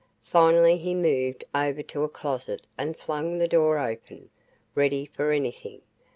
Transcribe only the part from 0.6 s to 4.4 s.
he moved over to a closet and flung the door open,